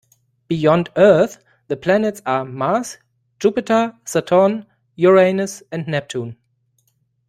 Beyond 0.47 0.89
Earth, 0.95 1.43
the 1.67 1.77
planets 1.77 2.23
are 2.25 2.43
Mars, 2.43 2.97
Jupiter, 3.39 3.95
Saturn, 4.03 4.65
Uranus 4.95 5.61
and 5.71 5.87
Neptune. 5.87 6.37